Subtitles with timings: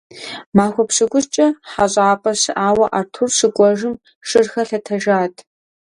[0.55, 3.95] Махуэ пщыкӀущкӀэ хьэщӀапӀэ щыӀауэ Артур щыкӀуэжым,
[4.27, 5.35] шырхэр лъэтэжат.